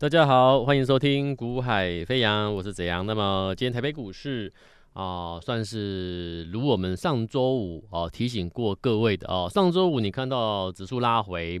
[0.00, 3.04] 大家好，欢迎收听《股海飞扬》，我是子阳。
[3.04, 4.52] 那么今天台北股市
[4.92, 11.60] 啊、算是如我们上周五哦、提醒过各位的哦、上周五你看到指数拉回，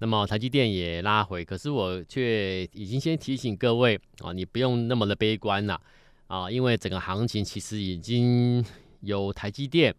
[0.00, 5.80] 那么台积电也拉回，可是我却已经先提醒各位啊、你不用那么的悲观了
[6.26, 8.62] 啊、因为整个行情其实已经
[9.00, 9.94] 有台积电。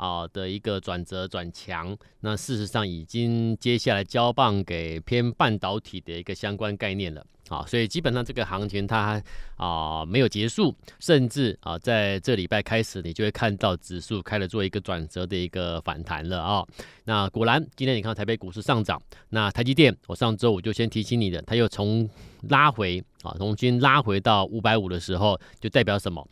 [0.00, 9.22] 啊的一个转折转强，那事实上已经接下来交棒给偏半导体的一个相关概念了啊，所以基本上这个行情它
[9.56, 16.66] 啊没有结束，甚至啊在这礼拜开始，你就会看到指数开始做一个转折的一个反弹了啊。
[17.04, 18.98] 那果然今天你看台北股市上涨，
[19.28, 22.08] 那台积电我上周五就先提醒你的，它又从
[22.48, 26.26] 拉回啊，重新拉回到五百五的时候，就代表什么？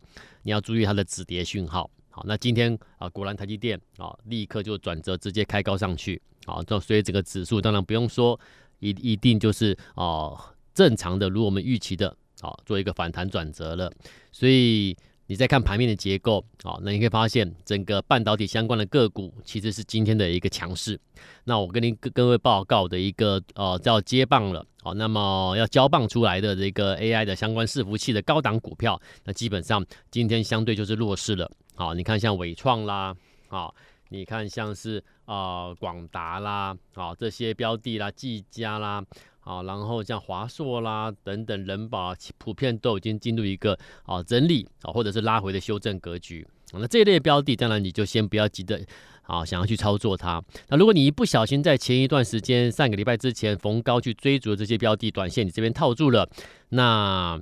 [0.44, 1.90] 你要注意它的止跌讯号。
[2.18, 6.20] 好，那今天啊，果然台积电啊，立刻就转折，直接开高上去。
[6.46, 8.38] 好，这所以这个指数当然不用说，
[8.80, 10.32] 一一定就是啊
[10.74, 12.08] 正常的，如我们预期的，
[12.40, 13.92] 啊，做一个反弹转折了。
[14.32, 14.96] 所以
[15.28, 20.98] 你再看盘面的结构，啊，那你可以发现整个半导体相关的个股其实是今天的一个强势。
[21.44, 31.48] 那我跟您各各位报告的一个呃叫接棒了，好，那么要交棒出来的这个 AI 的相关伺服器的高档股票，那基本上今天相对就是弱势了。
[31.78, 33.14] 好，你看像伟创啦，
[33.46, 33.72] 好，
[34.08, 39.00] 你看像是呃广达啦，好这些标的啦，技嘉啦，
[39.44, 46.44] 啊，然后像华硕啦等等，人保普遍都已经进入一个啊整理啊或者是拉回的修正格局。
[46.72, 48.80] 那这一类标的，当然你就先不要急着
[49.22, 50.42] 啊想要去操作它。
[50.66, 56.28] 那如果你一不小心在前一段时间上个礼拜之前逢高去追逐这些标的，短线你这边套住了，
[56.70, 57.40] 那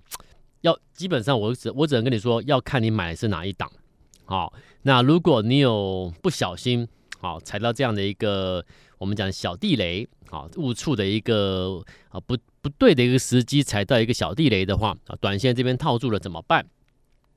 [0.60, 3.72] 要基本上我只我只能跟你说，要看你买的是哪一档。
[4.26, 6.86] 好，那如果你有不小心，
[7.20, 8.64] 好踩到这样的一个
[8.98, 16.66] 我们讲小地雷，好误触的一个啊不不对的一个时机，踩到一个小地雷的话，啊短线这边套住了怎么办？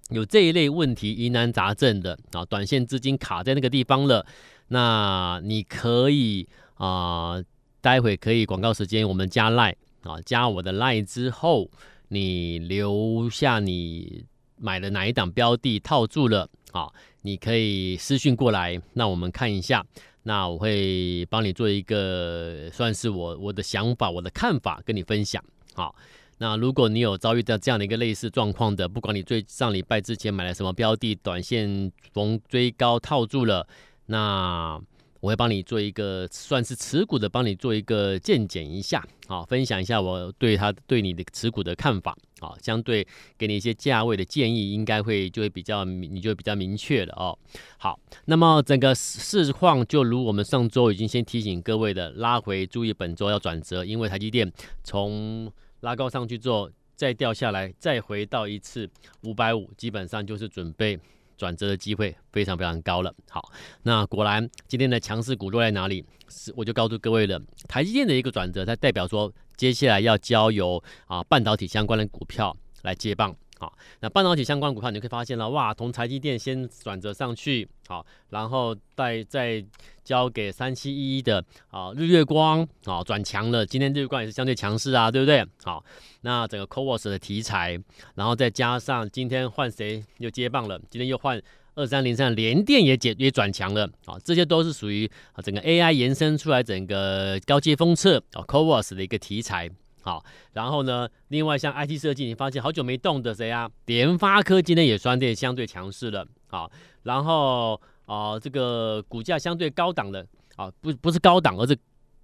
[0.09, 4.25] 有这一类问题疑难杂症的啊，短线资金卡在那个地方了，
[4.69, 7.39] 那你可以啊，
[7.81, 11.69] 待会可以广告时间，我们加 line 啊，加我的 line 之后，
[12.07, 14.25] 你留下你
[14.57, 16.49] 买了哪一档标的套住了。
[16.71, 19.85] 好，你可以私信过来，那我们看一下，
[20.23, 25.43] 那我会帮你做一个，算是我我的想法、我的看法跟你分享。
[25.73, 25.95] 好，
[26.37, 33.67] 那如果你有遭遇到这样的一个类似状况的，不管你最上礼拜之前买了什么标的，短线逢追高套住了，
[34.05, 34.81] 那。
[35.19, 43.05] 我会帮你做一个算是持股的，帮你做一个见解一下，好，分享一下我对他对你的持股的看法，好，相对
[43.37, 47.37] 给你一些价位的建议，应该会就会比较你就比较明确了哦。
[47.77, 54.49] 好，那么整个市况就如我们上周已经先提醒各位的，拉回注意本周要转折，因为台积电
[54.83, 58.89] 从拉高上去之后再掉下来，再回到一次
[59.23, 60.97] 五百五，基本上就是准备。
[61.39, 63.11] 转折的机会非常非常高了。
[63.29, 63.51] 好，
[63.83, 66.05] 那果然今天的强势股落在哪里？
[66.27, 73.35] 是我就告诉各位了，台积电的一个转折，它代表说接下来要交由啊半导体相关的股票来接棒。
[73.59, 79.63] 好，那半导体相关股票，你就可以发现了，哇，从台积电先转折上去，好，然后再再
[80.01, 85.45] 交给三七一一的啊日月光，啊转强了，今天日月光也是相对强势啊，对不对？
[85.61, 85.83] 好，
[86.21, 87.77] 那整个 CoWoS 的题材，
[88.15, 90.79] 然后再加上今天换谁又接棒了？
[90.89, 91.41] 今天又换
[91.75, 99.69] 二三零三联电也解也转强了，啊，这些都是属于啊整个 AI 延伸出来整个高阶封测啊 CoWoS 的一个题材。
[100.01, 100.23] 好，
[100.53, 103.69] 然后呢，另外像 IT 设计，你发现好久没动的谁啊？
[103.85, 106.25] 联发科今天也算对相对强势了。
[106.47, 106.71] 好，
[107.03, 107.73] 然后
[108.05, 111.77] 啊、呃，这个股价相对高档的啊，不不是高档，而是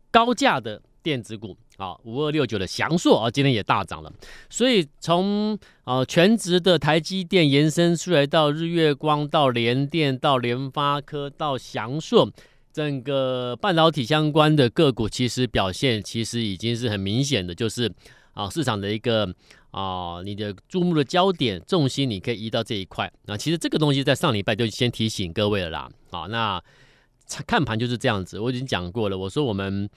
[0.09, 4.11] 高价的电子股啊，五二六九的祥硕啊，今天也大涨了。
[4.49, 12.31] 所以从啊全值的台积电延伸出来到日月光，到联电，到联发科，到祥硕。
[12.75, 17.89] 整个半导体相关的个股，其实表现其实已经是很明显的，就是
[18.33, 19.33] 啊市场的一个
[19.71, 23.09] 啊你的注目的焦点重心，你可以移到这一块。
[23.27, 25.89] 那其实这个东西在上礼拜就先提醒各位了啦。
[26.11, 26.61] 啊，那
[27.47, 29.17] 看盘就是这样子，我已经讲过了。
[29.17, 29.89] 我说我们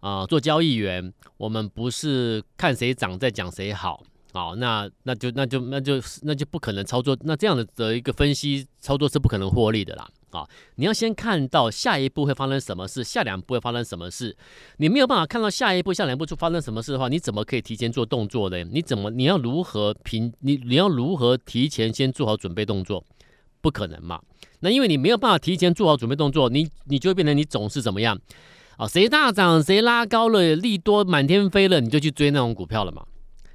[0.00, 4.02] 啊做交易员，我们不是看谁涨再讲谁好。
[4.34, 7.16] 好，那那就那就那就那就不可能操作。
[7.22, 10.06] 那这样的的一个分析操作是不可能获利的啦。
[10.36, 14.36] 啊，你要先看到下一步会发生什么事，下两步会发生什么事。
[14.76, 18.62] 你没有办法看到下一步、下两步就发生什么事的话，你怎么可以提前做动作呢？
[18.64, 23.02] 你怎么你要如何评你你要如何提前先做好准备动作？
[23.62, 24.20] 不可能嘛？
[24.60, 28.20] 那因为你没有办法提前做好准备动作，你你就会变成你总是怎么样
[28.76, 28.86] 啊？
[28.86, 33.04] 谁大涨谁拉高了，利多满天飞了，你就去追那种股票了嘛？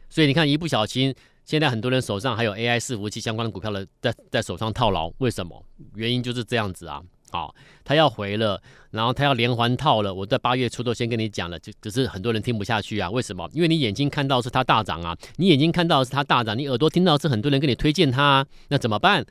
[0.10, 1.16] 所以你看，一不小心，
[1.52, 5.62] 现在很多人手上还有 AI 伺服器相关的股票的，在在手上套牢，为什么？
[5.96, 7.02] 原因就是这样子啊。
[7.30, 7.54] 好，
[7.84, 10.14] 他要回了，然后他要连环套了。
[10.14, 13.12] 我在八月初都先跟你讲了，就只是很多人听不下去啊。
[13.12, 13.50] 为什么？
[13.52, 19.26] 因为你眼睛看到是他大涨啊，你眼睛看到是他大涨，你耳朵听到是很多人跟你推荐他，那怎么办？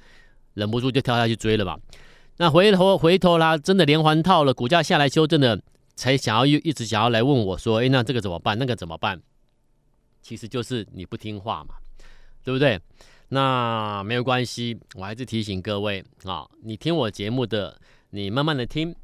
[0.52, 1.78] 忍不住就跳下去追了吧。
[2.36, 5.58] 那回头回头啦，真的连环套了，股价下来修正的，
[5.94, 8.58] 才想要又一直想要来问我说，诶，那这个怎么办？
[8.58, 9.22] 那个怎么办？
[10.22, 11.76] 其实就是你不听话嘛，
[12.42, 12.80] 对不对？
[13.28, 18.94] 那没有关系，我还是提醒各位啊，你听我节目的，你慢慢的听，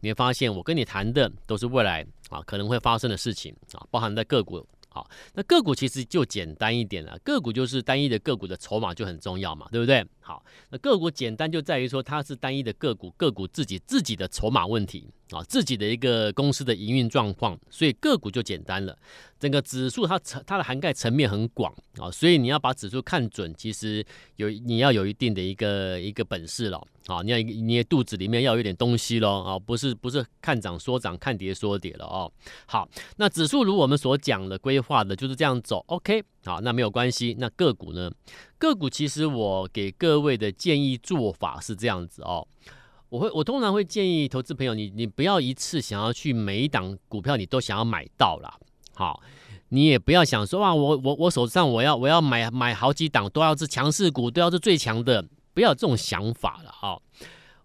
[0.00, 4.66] 你会发现我跟你谈的都是未来啊可能会发生的事情啊，包含在个股。
[4.88, 10.06] 好，那个股其实就简单一点了，个股就是单一的个股的筹码就很重要嘛，对不对？
[10.26, 18.98] 好，那个股简单就在于说它是单一的个股，个股自己自己的筹码问题啊，自己的一个公司的营运状况，所以个股就简单了。
[19.38, 24.02] 整个指数它层它的涵盖层面很广啊，所以你要把指数看准，其实
[24.36, 26.82] 有你要有一定的一个一个本事了。
[27.06, 32.32] 啊，你要你的肚子里面要有点东西喽啊，不是不是看涨说涨，看跌说跌了哦。
[32.64, 32.88] 好，
[33.18, 37.34] 那指数如我们所讲的规划的就是这样走，OK，好，那没有关系。
[37.38, 38.10] 那个股呢？
[38.58, 42.46] 个股其实我给各位的建议做法是这样子哦，
[43.08, 48.58] 我会我通常会建议投资朋友，你你不要一次想要去每一档股票你都想要买到啦。
[48.94, 49.20] 好，
[49.70, 55.24] 你也不要想说啊，我我我手上我要我要买买好几档都要是强势股，都要是最强的。
[55.54, 56.98] 不要这种想法了啊！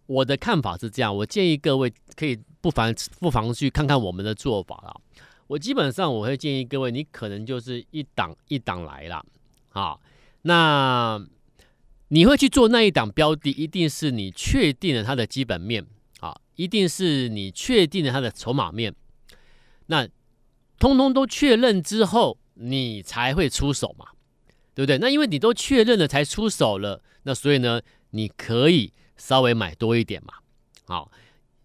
[0.06, 5.02] 我的看法是这样，我建议各位可以不妨不妨去看看我们的做法了。
[5.50, 9.26] 我基本上我会建议各位，你可能就是一档一档来了
[9.70, 9.98] 啊。
[10.44, 11.20] 那
[12.10, 15.86] 你会去做那一档标的，一定是你确定了它的基本面
[16.20, 18.94] 啊，一定是你确定了它的筹码面。
[19.88, 20.08] 那
[20.78, 24.06] 通通都确认之后，你才会出手嘛。
[24.76, 24.98] 对不对？
[24.98, 27.82] 那因为你都确认了才出手了，那所以呢，
[28.12, 30.36] 你可以稍微买多一点嘛，
[30.86, 31.12] 好，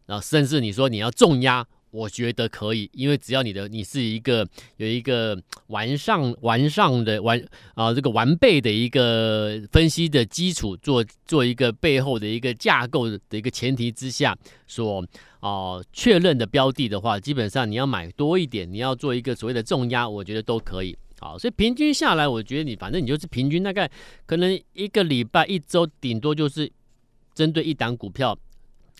[0.06, 1.64] 然后甚至你说你要重压，
[1.94, 4.44] 我觉得可以，因为只要你的你是一个
[4.78, 7.40] 有一个完善完善的完
[7.74, 14.36] 啊这个完备的一个分析的基础，做做一个背后的一个架构的一个前提之下，
[14.66, 15.06] 所
[15.38, 20.98] 啊确认的标的的话，基本上你要买多一点，你要做一个所谓的重压，我觉得都可以。
[21.20, 23.88] 好，所以平均下来，我觉得你反正你就是平均大概
[24.26, 26.68] 可能一个礼拜、一周，顶多就是
[27.34, 28.36] 针对一档股票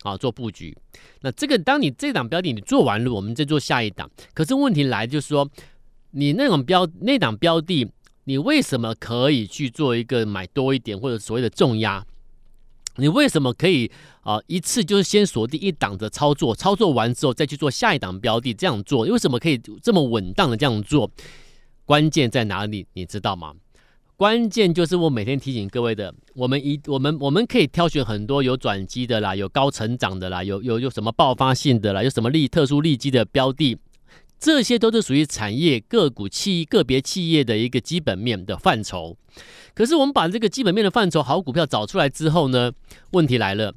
[0.03, 0.75] 啊做布局。
[1.21, 4.09] 那这个当你这档标的你做完了，我们再做下一档。
[4.33, 5.49] 可是问题来就是说，
[6.11, 7.89] 你那种标那档标的，
[8.25, 12.05] 你为什么可以去做一个买多一点或者所谓的重压？
[12.97, 19.05] 你为什么可以啊一次就是先锁定一档的操作，操作完之后再去做下一档标的这样做？
[19.05, 21.11] 为什么可以这么稳当的这样做？
[21.83, 22.87] 关键在哪里？
[22.93, 23.53] 你知道吗？
[24.17, 33.77] 关键就是我每天提醒各位的，我们一我们我们可以挑选很多有转机的啦，有高成长的啦，有有有什么爆发性的啦，有什么利特殊利基的标的，
[34.39, 39.17] 这些都是属于产业个股企个别企业的一个基本面的范畴。
[39.73, 42.71] 可是我们把这个基本面的范畴好股票找出来之后呢，
[43.11, 43.73] 问题来了。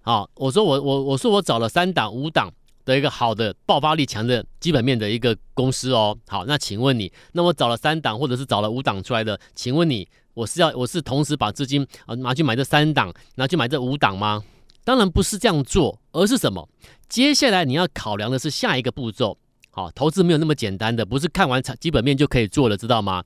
[0.00, 2.50] 好，我说我我我说我找了三档五档。
[2.86, 14.42] 的一个好的爆发力强的基本面的一个公司哦，好，那请问你，那我找了三档或者是找了五档出来的，请问你，我是要我是同时把资金啊拿去买这三档，拿去买这五档吗？
[14.84, 16.68] 当然不是这样做，而是什么？
[17.08, 19.36] 接下来你要考量的是下一个步骤，
[19.72, 23.24] 好，投资没有那么简单的，不是看完基本面就可以做了，知道吗？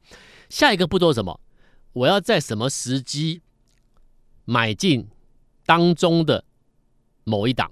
[0.49, 1.39] 下一个步骤是什么？
[1.93, 3.43] 我要在什么时机
[4.47, 5.07] 买进
[5.67, 6.45] 当中的
[7.25, 7.71] 某一档？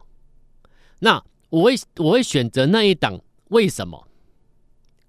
[0.99, 4.07] 那我会我会选择那一档，为什么？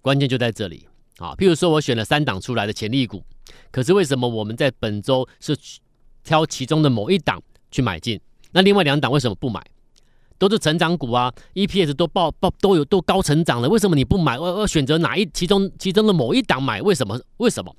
[0.01, 1.35] 关键就在这里啊！
[1.35, 3.21] 譬如说我选了三档出来的潜力股，
[3.71, 5.55] 可是为什么我们在本周是
[6.23, 8.19] 挑其中的某一档去买进？
[8.51, 9.61] 那另外两档为什么不买？
[10.37, 14.39] 都是成长股啊，EPS 都爆爆都有都高成长了，为什么你不买？
[14.39, 16.81] 我我选择哪一其中其中的某一档买？
[16.81, 17.19] 为什么？
[17.37, 17.75] 为什么？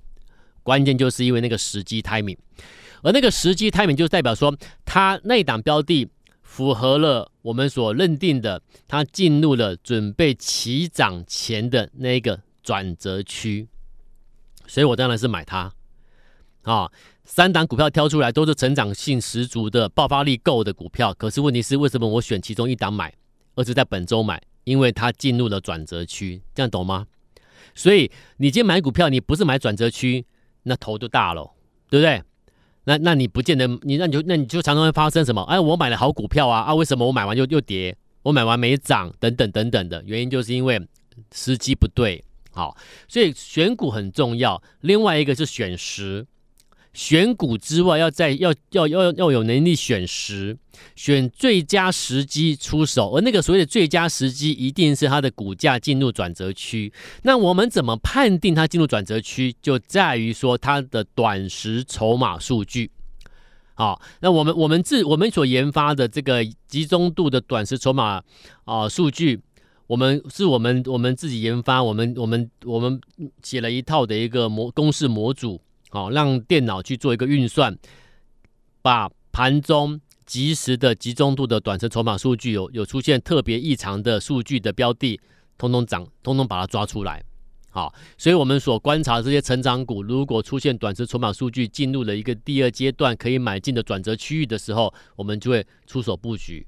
[0.62, 2.37] 关键就是因为那个时机 timing，
[3.02, 6.07] 而那个时机 timing 就代表说，它那档标的。
[6.43, 13.68] 符合了我们所认定的，它进入了准备起涨前的那个转折区，
[14.66, 15.73] 所以我当然是买它。
[16.62, 16.90] 啊，
[17.25, 23.14] 三档股票挑出来都是成长性十足的、爆发力够的股票，可是问题是为什么我选其中一档买，
[23.54, 24.42] 而是在本周买？
[24.64, 27.06] 因为它进入了转折区，这样懂吗？
[27.75, 30.26] 所以你今天买股票，你不是买转折区，
[30.64, 31.50] 那头就大了，
[31.88, 32.23] 对不对？
[32.85, 35.43] 那那你不见得，你那你就那你就常常会发生什么？
[35.43, 37.97] 哎，我买了好股票啊啊，为什么我买完又又跌？
[38.23, 40.81] 我买完没涨，等等等等的原因，就是因为
[41.35, 42.23] 时机不对
[42.53, 42.77] 好，
[43.09, 44.63] 所以选股很重要。
[44.81, 46.27] 另外一个是选时，
[46.92, 50.59] 选股之外要在要要要要有能力选时，
[50.97, 53.11] 选最佳时机出手。
[53.14, 56.92] 而那个所谓的最佳时机，一定是它的股价进入转折区。
[57.23, 59.54] 那我们怎么判定它进入转折区？
[59.62, 62.90] 就在于说它的短时筹码数据。
[63.75, 68.23] 好，那我们我们自我们所研发的这个集中度的短时筹码
[68.64, 69.40] 啊数据。
[69.87, 73.00] 我们是我们我们自己研发，我们我们我们
[73.42, 77.76] 写了一套的一个模公式模组，好，让电脑去做一个运算，
[78.80, 85.20] 把盘中即时的集中度的短程筹码数据有有出现特别异常的数据的标的，
[85.59, 87.23] 通通涨，通通把它抓出来，
[87.70, 96.64] 好，所以我们所观察这些成长股，如果出现短程筹码数据进入了一个第二阶段可以买进的转折区域的时候，我们就会出手布局。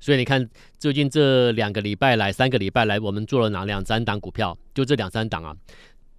[0.00, 0.48] 所以你看，
[0.78, 4.56] 最近这两个礼拜来，三个礼拜来，我们做了哪两三档股票？
[4.72, 5.56] 就这两三档啊。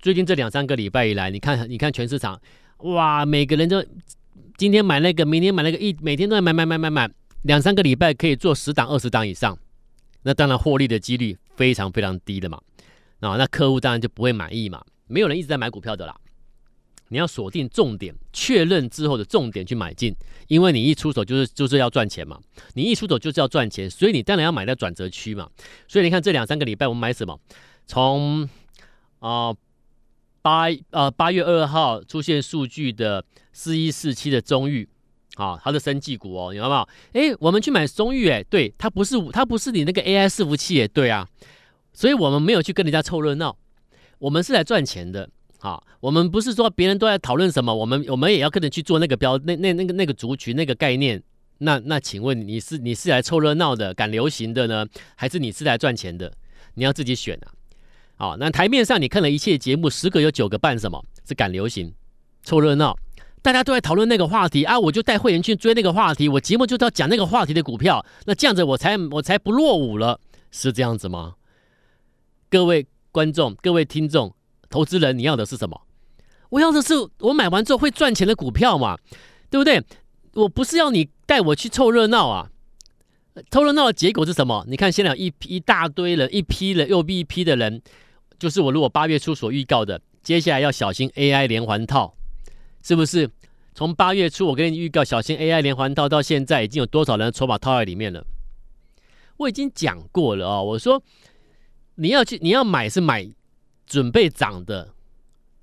[0.01, 2.39] 最近这两三个礼拜以来，你看，你看全市场，
[2.79, 3.83] 哇，每个人都
[4.57, 7.09] 今天买那个，明天买那个，一每天都在买买买买买，
[7.41, 9.57] 两三个礼拜可以做十档、二十档以上。
[10.23, 12.61] 那当然获利的几率非常非常低的嘛。
[13.19, 14.81] 啊，那客户当然就不会满意嘛。
[15.07, 16.15] 没有人一直在买股票的啦。
[17.09, 20.15] 你要锁定重点，确认之后的重点去买进，
[20.47, 22.39] 因为你一出手就是就是要赚钱嘛，
[22.75, 25.49] 你一出手就是要赚钱，所以你当然要买在转折区嘛。
[25.87, 27.37] 所以你看这两三个礼拜我们买什么？
[27.87, 28.47] 从
[29.19, 29.53] 啊
[30.41, 34.87] 八呃八月二号出现数据的四一四七的中裕
[35.35, 36.69] 啊，它的生技股哦，你知道
[37.13, 37.33] 没有？
[37.33, 41.27] 哎，我们去买中裕，哎，对，它不是它不是你那个 AI 伺服器，哎，对啊，
[41.93, 43.57] 所以我们没有去跟人家凑热闹，
[44.17, 45.29] 我们是来赚钱的。
[45.59, 51.21] 好，我们不是说别人都在讨论什么，我们我们也要跟着去做那个标那那那个那个族群那个概念。
[51.61, 56.31] 那那请问你是你是来凑热闹的赶流行的呢，还是你是来赚钱的？
[56.75, 57.51] 你要自己选啊。
[58.19, 61.93] 好，那台面上你看了一切节目，十个有九个半什么是赶流行、
[62.43, 62.93] 凑热闹，
[63.41, 70.19] 大家都在讨论那个话题啊，我就带会员去追那个话题，我节目就是要讲那个话题的股票，那这样子我才我才不落伍了，
[70.51, 71.35] 是这样子吗？
[72.49, 74.35] 各位观众，各位听众。
[74.69, 75.81] 投资人，你要的是什么？
[76.49, 78.97] 我要的是我买完之后会赚钱的股票嘛，
[79.49, 79.81] 对不对？
[80.33, 82.49] 我不是要你带我去凑热闹啊！
[83.49, 84.63] 凑热闹的结果是什么？
[84.67, 87.81] 你看，现在有一批一大堆人，一批人又一批的人，
[88.39, 92.15] 就是我如果八月初所预告的，接下来要小心 AI 连环套，
[92.81, 93.29] 是不是？
[93.75, 98.25] 从八月初我跟你预告小心 AI 连环套，到现在已经有多少人筹码套在里面了？
[99.37, 100.63] 我已经讲过了啊、哦！
[100.63, 101.03] 我说
[101.95, 103.29] 你要去，你要买是买。
[103.89, 104.93] 准备涨的，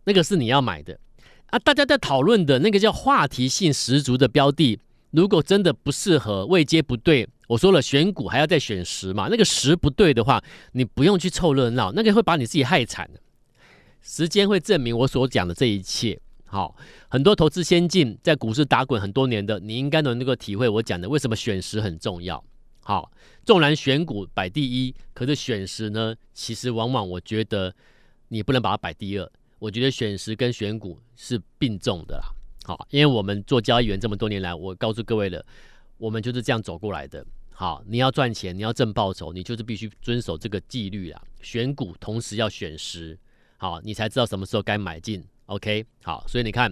[0.03, 0.99] 那个是你要买的
[1.47, 1.59] 啊！
[1.61, 4.81] 大家在讨论的那个叫话题性十足的标的，
[5.13, 9.29] 如果真的不适合，位阶不对，我说了，选股还要再选时嘛。
[9.31, 13.21] 那个时不对的话，你不用去凑热闹，那个会把你自己害惨的。
[14.03, 16.21] 时间会证明我所讲的这一切。
[16.45, 16.77] 好，
[17.09, 22.43] 很多投资先进在股市打滚很多年的，你应该能够体会我讲的为什么选时很重要。
[22.83, 23.11] 好，
[23.45, 27.75] 纵然选股摆第一，可是选时呢，其实往往我觉得。
[28.29, 32.25] 你不能把它摆第二，我觉得选时跟选股是并重的啦。
[32.65, 35.47] 好，因为我们做交易员这么多年来，我告诉各位了，
[35.97, 37.25] 我们就是这样走过来的。
[37.59, 41.23] 好，你要赚钱，你要挣报酬，你就是必须遵守这个纪律啦。
[41.41, 43.19] 选股同时要选时，
[43.57, 45.25] 好，你才知道什么时候该买进。
[45.47, 46.71] OK，好，所以你看，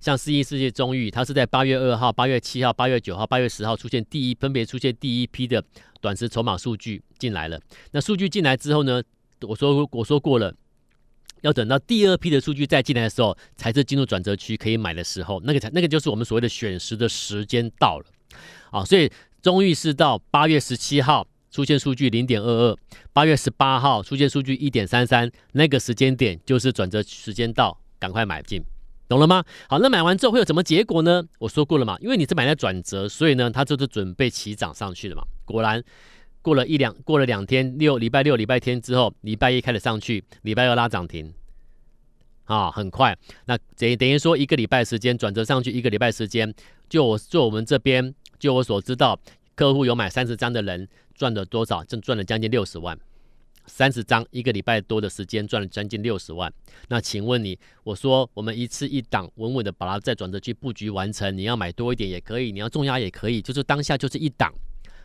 [0.00, 5.62] 像四一世界中域，它是在八月二号、八月七号、八月九号、八月十号出现第一，分别出现第一批的
[6.00, 7.60] 短时筹码数据进来了。
[7.90, 9.02] 那数据进来之后呢，
[9.42, 10.54] 我说我说过了。
[11.42, 18.06] 要等到第二批的数据再进来的时候，才是进入转折区可以买的时候，那个才那个就是我们所谓的选时的时间到了，
[18.70, 19.08] 啊，所以
[19.46, 22.76] 中裕是到八月十七号出现数据零点二二，
[23.12, 28.60] 八月十八号出现数据一点三三，那个时间点就是转折时间到，赶快买进，
[29.08, 29.44] 懂了吗？
[29.68, 31.22] 好，那买完之后会有什么结果呢？
[31.38, 35.80] 我说过了嘛，因为你是买在转折，所以呢，它就是准备起涨上去了嘛，果然。
[36.42, 41.32] 过了一两，过了两天，六礼拜六、礼拜天之后，礼拜一开始上去，礼拜二拉涨停，
[42.46, 43.16] 啊，很快。
[43.44, 46.52] 那等于等于说一个礼拜时间转折上去，一个礼拜时间，
[46.88, 49.18] 就我就我们这边，就我所知道，
[49.54, 51.82] 客户有买三十张的人赚了多少？
[51.84, 52.98] 正赚了将近六十万。
[53.68, 56.52] 三十张一个礼拜多的时间赚了将近六十万。
[56.88, 64.54] 那请问你，我说我们一次一档稳稳的把它再转折去布局完成，你要买多一点也可以，你要重压也可以，就是当下就是一档。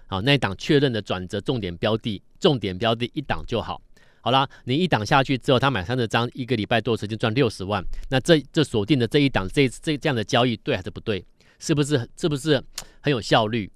[0.05, 3.81] 好，那一档确认的转折重点标的，重点标的一档就好。
[4.21, 7.83] 好啦，你一档下去之后，他买三十张，一个礼拜多的时间赚六十万。
[8.11, 11.25] 那这这锁定的这一档，这这这样的交易对还是不对？
[11.61, 12.61] 是不是是不是
[12.99, 13.71] 很有效率？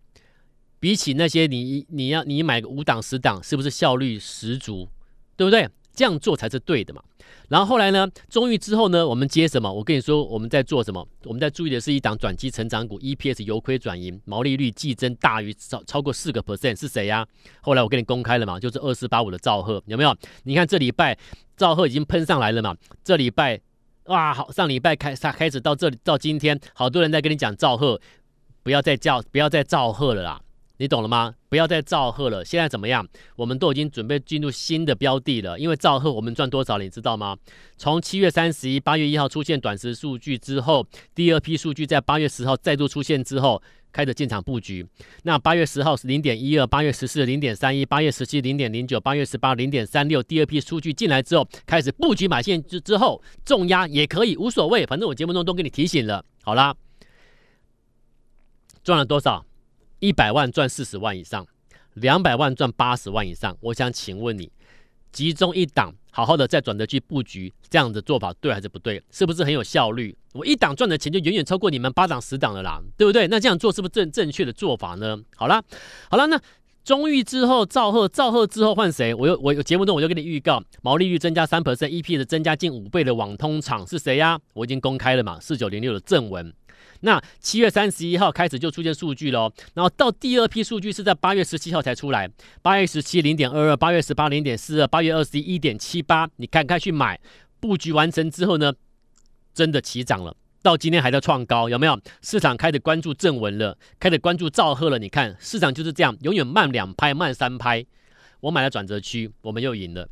[0.79, 4.89] 比起那些你你要你买个五档十档，是不是效率十足？
[5.37, 5.69] 对不对？
[5.93, 7.01] 这样做才是对的嘛。
[7.47, 9.71] 然后后来呢，中裕之后呢，我们接什么？
[9.71, 11.07] 我跟你说，我们在做什么？
[11.23, 17.25] 我们在注意的是一档转机成长股，EPS 由亏转盈，毛利率季增大于超超过四个 percent，是谁呀、
[17.61, 20.15] 后来我给你公开了嘛，就是二四八五的兆赫，有没有？
[20.43, 21.17] 你看这礼拜
[21.55, 22.75] 兆赫已经喷上来了嘛？
[23.03, 23.61] 这礼拜
[24.05, 27.99] 哇，好，上礼拜开开始到这里到今天，好多人在跟你讲赵赫，
[28.61, 30.41] 不要再叫，不要再赵赫了啦。
[30.77, 31.33] 你懂了吗？
[31.47, 32.43] 不要再造赫了。
[32.43, 33.07] 现在怎么样？
[33.37, 35.57] 我们都已经准备进入新的标的了。
[35.57, 37.37] 因为造赫我们赚多少，你知道吗？
[37.77, 43.61] 从七月三十一、八月一号出现短时数据之后，第二批数据在八月十号再度出现之后，
[43.93, 44.85] 开始进场布局。
[45.23, 50.21] 那八月十号是零点一二，八月十四零点三一，八月十七零点零九，八月十八零点三六。
[50.21, 56.25] 第二批数据进来之后，开始布局买线之之后，重压也可以无所谓，反正我节目中都给你提醒了。
[56.43, 56.75] 好啦，
[58.83, 59.45] 赚了多少？
[59.99, 61.45] 一百万赚四十万以上，
[61.93, 63.55] 两百万赚八十万以上。
[63.61, 64.51] 我想请问你，
[65.11, 69.01] 集中一档，好好的在转折去布局，这样的做法对还是不对？
[69.11, 70.15] 是不是很有效率？
[70.33, 73.27] 我一档赚的钱就远远超过你们八档十档的啦，对不对？
[73.27, 75.17] 那这样做是不是正正确的做法呢？
[75.35, 75.63] 好了，
[76.09, 76.39] 好了，那
[76.83, 79.13] 中裕之后，赵赫，赵赫之后换谁？
[79.15, 84.37] 我又我有节目中我就给你预告，毛利率增加三 percent，EP 的增加近五倍的网通厂是谁呀？
[84.53, 86.53] 我已经公开了嘛，四九零六的正文。
[87.05, 92.27] 那七月三十一号开始就出现数据喽，然后到第二批数据是在八月十七号才出来，
[92.63, 97.19] 八月十七零点二二，八月十八零点四二，八月二十一一点七八，你看看去买，
[97.59, 98.73] 布局完成之后呢，
[99.53, 101.95] 真的起涨了，到今天还在创高，有没有？
[102.23, 107.85] 市场开始关注正文了，开始关注兆赫了，你看市场就是这样，永远慢两拍，慢三拍。
[108.39, 110.09] 我买了转折区，我们又赢了，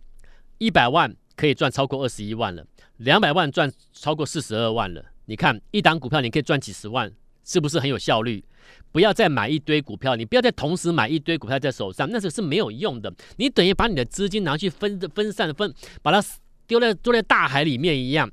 [0.59, 2.63] 一百万可以赚超过二十一万了，
[2.97, 5.03] 两百万赚超过四十二万了。
[5.25, 7.11] 你看一档股票，你可以赚几十万，
[7.43, 8.43] 是不是很有效率？
[8.91, 13.13] 不要再买一堆股票，你不要再同时买一堆股票在手上，那是是没有用的。
[13.37, 16.25] 你等于把你的资金拿去分分散分，把它
[16.67, 18.31] 丢在丢在大海里面一样。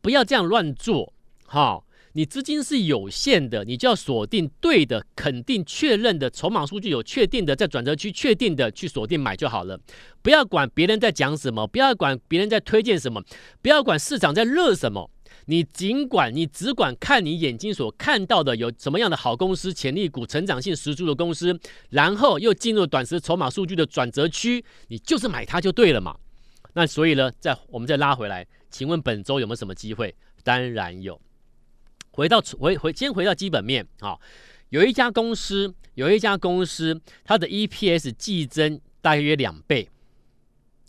[0.00, 1.12] 不要这样乱做，
[1.46, 1.82] 哈！
[2.14, 9.78] 你资金是有限的，你就要锁定对的、肯定、确认的筹码数据有确定的，在转折区确定的去锁定买就好了。
[10.22, 13.22] 不要管别人在讲什么，不要管别人在推荐什么，
[13.62, 15.08] 不要管市场在热什么。
[15.50, 21.58] 你尽管，你只管看你眼睛所看到的有什么样的好公司、潜力股、成长性十足的公司，
[21.88, 26.14] 然后又进入短时筹码数据的转折区，你就是买它就对了嘛。
[26.74, 30.14] 那所以呢，再我们再拉回来，请问本周有没有什么机会？
[30.44, 31.18] 当然有。
[32.10, 34.18] 回到回回，先回到基本面啊，
[34.68, 39.88] 有一家公司，有一家公司，它的 EPS 季增大约两倍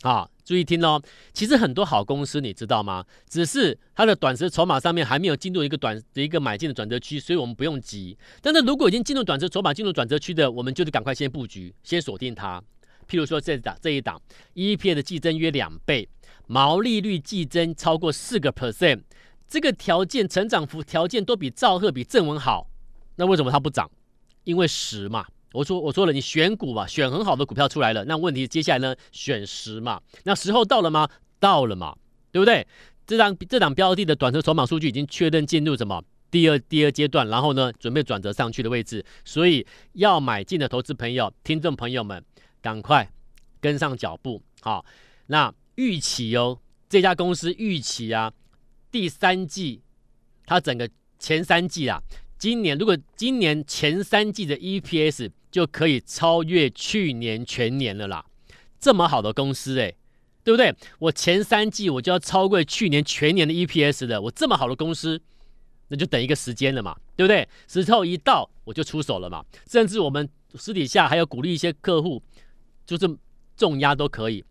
[0.01, 0.29] 啊。
[0.49, 0.99] 注意听哦，
[1.31, 3.05] 其实很多好公司你知道吗？
[3.29, 8.17] 只是它的短时筹码上面还没有进入一个短的一个买进的转折区，所以我们不用急。
[8.41, 12.59] 但是如果已经进入短时筹码、进入转折区的，我们就得赶快先布局，先锁定它。
[13.07, 14.19] 譬如说这档这一档
[14.55, 16.09] ，EPS 的季增约两倍，
[16.47, 19.03] 毛利率季增超过四个 percent，
[19.47, 22.71] 这个条件成长幅条件都比兆赫、比正文好，
[23.17, 23.87] 那为什么它不涨？
[24.45, 25.27] 因为时嘛。
[25.53, 28.05] 我说我说了，你选股嘛，选很好的股票出来了。
[28.05, 28.95] 那问题接下来呢？
[29.11, 31.09] 选时嘛，那时候到了吗？
[31.39, 31.95] 到了嘛，
[32.31, 32.67] 对不对？
[33.07, 39.03] 这档这档标的的短程筹码数据已经确认进入什么第二第二阶段，然后呢，准备转折上去的位置。
[39.25, 42.23] 所以要买进的投资朋友、听众朋友们，
[42.61, 43.11] 赶快
[43.59, 44.39] 跟上脚步。
[44.61, 44.85] 好，
[45.25, 48.31] 那预期哦，这家公司预期啊，
[48.91, 49.81] 第三季
[50.45, 51.99] 它整个前三季啊。
[52.37, 58.25] 今年如果今年前三季的 EPS 就可以超越去年全年了啦，
[58.79, 59.97] 这么好的公司诶、欸，
[60.43, 60.75] 对不对？
[60.99, 65.21] 我前三季我就要超过去年全年的 EPS 的，我这么好的公司，
[65.87, 67.47] 那就等一个时间了嘛，对不对？
[67.67, 72.21] 时候一到我就出手了嘛，甚至我们私底下还要鼓励一些客户，
[72.85, 73.17] 就是
[73.57, 74.45] 重压都可以，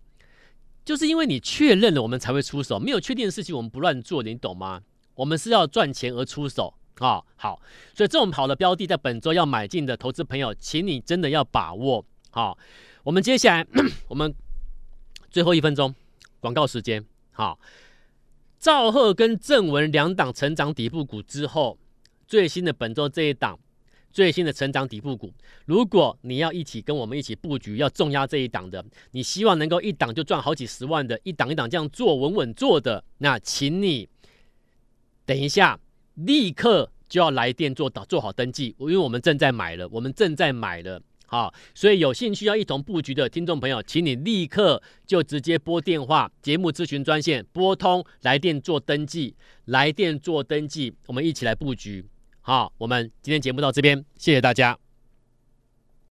[0.84, 4.82] 就是因为你确认了，我们才会出手，没有确定的事情我们不乱做，你懂吗？
[5.14, 6.74] 我们是要赚钱而出手。
[6.98, 7.62] 啊、哦，好，
[7.94, 12.04] 所以这种好的标的，在本周要买进的投资朋友，请你真的要把握。
[12.30, 12.58] 好、哦，
[13.04, 13.66] 我们接下来
[14.08, 14.34] 我们
[15.30, 15.94] 最后一分钟
[16.40, 17.04] 广告时间。
[17.30, 17.58] 好、哦，
[18.58, 21.78] 兆赫跟正文两档成长底部股之后，
[22.26, 23.58] 最新的本周这一档
[24.10, 25.32] 最新的成长底部股，
[25.66, 34.08] 如果你要一起跟我们一起布局，要重压这一档的，你希望能够一档就赚好几十万的，一档一档这样做稳稳做的，那请你
[35.24, 35.78] 等一下。
[36.26, 49.34] 立刻就要来电做导做好登记，因为我们正在买了，我们正在买了，好，所以有兴趣要一同布局的听众朋友，请你立刻就直接拨电话节目咨询专线拨通来电做登记，
[49.66, 52.04] 来电做登记，我们一起来布局，
[52.40, 54.87] 好，我们今天节目到这边，谢谢大家。